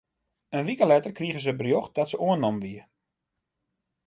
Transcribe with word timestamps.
In 0.55 0.65
wike 0.67 0.85
letter 0.87 1.13
krige 1.17 1.39
se 1.43 1.53
berjocht 1.59 1.95
dat 1.97 2.07
se 2.11 2.17
oannommen 2.25 2.63
wie. 2.63 2.81